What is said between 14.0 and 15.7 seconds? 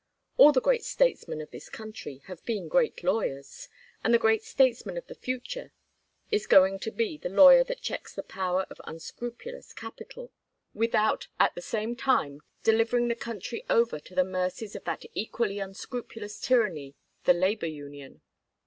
the mercies of that equally